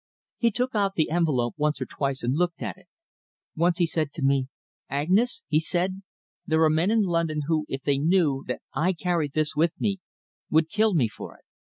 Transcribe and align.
He 0.39 0.49
took 0.49 0.73
out 0.73 0.95
the 0.95 1.11
envelope 1.11 1.53
once 1.57 1.79
or 1.79 1.85
twice 1.85 2.23
and 2.23 2.33
looked 2.35 2.63
at 2.63 2.75
it. 2.75 2.87
Once 3.55 3.77
he 3.77 3.85
said 3.85 4.11
to 4.13 4.23
me, 4.23 4.47
'Agnes,' 4.89 5.43
he 5.47 5.59
said, 5.59 6.01
'there 6.47 6.63
are 6.63 6.71
men 6.71 6.89
in 6.89 7.03
London 7.03 7.41
who, 7.45 7.65
if 7.69 7.83
they 7.83 7.99
knew 7.99 8.43
that 8.47 8.63
I 8.73 8.93
carried 8.93 9.33
this 9.33 9.55
with 9.55 9.79
me, 9.79 9.99
would 10.49 10.69
kill 10.69 10.95
me 10.95 11.07
for 11.07 11.35
it. 11.37 11.43